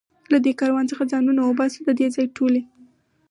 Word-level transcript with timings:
له 0.31 0.37
دې 0.45 0.51
کاروان 0.59 0.85
څخه 0.91 1.09
ځانونه 1.11 1.41
وباسو، 1.43 1.79
د 1.87 1.89
دې 1.99 2.07
ځای 2.15 2.27
ټولې. 2.37 2.61